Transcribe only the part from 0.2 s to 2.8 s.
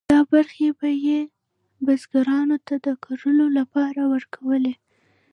برخې به یې بزګرانو ته